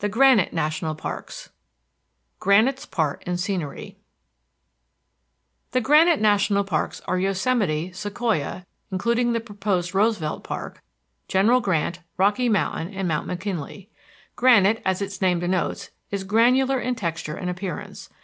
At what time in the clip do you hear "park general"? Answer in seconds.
10.42-11.60